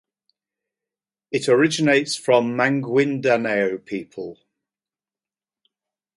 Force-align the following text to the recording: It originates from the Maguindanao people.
It 1.31 1.47
originates 1.47 2.15
from 2.15 2.57
the 2.57 2.63
Maguindanao 2.63 3.85
people. 3.85 4.39